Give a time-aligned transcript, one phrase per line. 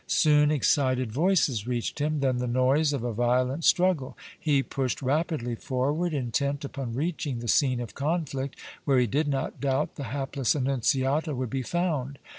[0.07, 4.17] Soon excited voices reached him, then the noise of a violent struggle.
[4.39, 9.61] He pushed rapidly forward, intent upon reaching the scene of conflict, where he did not
[9.61, 12.17] doubt the hapless Annunziata would be found.